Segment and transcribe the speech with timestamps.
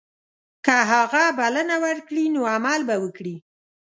[0.65, 3.35] که هغه بلنه ورکړي نو عمل به وکړي.